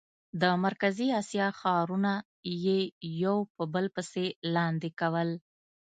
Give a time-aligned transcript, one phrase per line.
[0.41, 2.13] د مرکزي اسیا ښارونه
[2.65, 2.79] یې
[3.23, 5.29] یو په بل پسې لاندې کول.